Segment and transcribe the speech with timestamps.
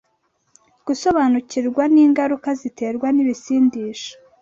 [0.85, 4.13] gusobanukirwa n’ingaruka ziterwa n’ibisindisha